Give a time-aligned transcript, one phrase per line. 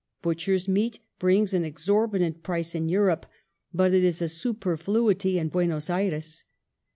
[0.23, 3.27] Butcher's meat brings an exorbitant price in Europe,
[3.71, 6.43] but it is a superfluity in Buenos Ayres.